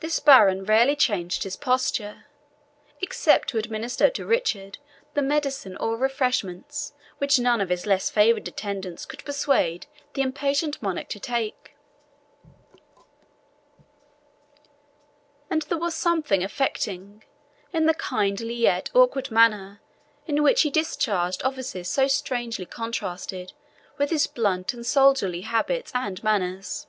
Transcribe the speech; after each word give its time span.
This 0.00 0.20
Baron 0.20 0.64
rarely 0.66 0.94
changed 0.94 1.44
his 1.44 1.56
posture, 1.56 2.26
except 3.00 3.48
to 3.48 3.56
administer 3.56 4.10
to 4.10 4.26
Richard 4.26 4.76
the 5.14 5.22
medicine 5.22 5.74
or 5.78 5.96
refreshments 5.96 6.92
which 7.16 7.38
none 7.38 7.62
of 7.62 7.70
his 7.70 7.86
less 7.86 8.10
favoured 8.10 8.46
attendants 8.46 9.06
could 9.06 9.24
persuade 9.24 9.86
the 10.12 10.20
impatient 10.20 10.82
monarch 10.82 11.08
to 11.08 11.18
take; 11.18 11.74
and 15.48 15.62
there 15.62 15.78
was 15.78 15.94
something 15.94 16.44
affecting 16.44 17.24
in 17.72 17.86
the 17.86 17.94
kindly 17.94 18.52
yet 18.52 18.90
awkward 18.92 19.30
manner 19.30 19.80
in 20.26 20.42
which 20.42 20.60
he 20.60 20.68
discharged 20.70 21.42
offices 21.42 21.88
so 21.88 22.06
strangely 22.06 22.66
contrasted 22.66 23.54
with 23.96 24.10
his 24.10 24.26
blunt 24.26 24.74
and 24.74 24.84
soldierly 24.84 25.40
habits 25.40 25.90
and 25.94 26.22
manners. 26.22 26.86